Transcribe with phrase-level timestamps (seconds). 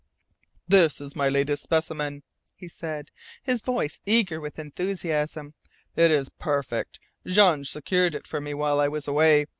[0.67, 2.23] "This is my latest specimen,"
[2.55, 3.11] he said,
[3.43, 5.53] his voice eager with enthusiasim.
[5.95, 6.99] "It is perfect.
[7.23, 9.45] Jean secured it for me while I was away.